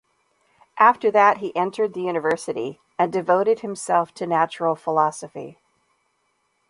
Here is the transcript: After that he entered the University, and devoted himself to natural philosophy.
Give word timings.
After 0.79 1.11
that 1.11 1.37
he 1.37 1.55
entered 1.55 1.93
the 1.93 2.01
University, 2.01 2.81
and 2.97 3.13
devoted 3.13 3.59
himself 3.59 4.11
to 4.15 4.25
natural 4.25 4.75
philosophy. 4.75 5.59